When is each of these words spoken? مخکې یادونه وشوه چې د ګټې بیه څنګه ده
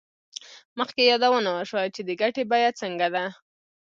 مخکې 0.79 1.01
یادونه 1.11 1.49
وشوه 1.53 1.83
چې 1.95 2.01
د 2.07 2.09
ګټې 2.21 2.43
بیه 2.51 2.69
څنګه 2.81 3.07
ده 3.15 3.23